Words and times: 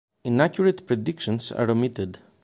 Inaccurate 0.23 0.87
predictions 0.87 1.51
are 1.51 1.69
omitted. 1.69 2.17